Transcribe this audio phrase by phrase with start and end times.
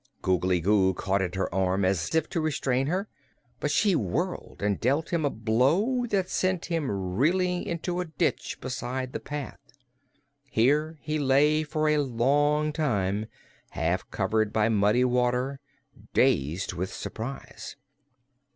[0.23, 3.07] Googly Goo caught at her arm, as if to restrain her,
[3.59, 8.59] but she whirled and dealt him a blow that sent him reeling into a ditch
[8.59, 9.59] beside the path.
[10.49, 13.27] Here he lay for a long time,
[13.69, 15.59] half covered by muddy water,
[16.15, 17.75] dazed with surprise.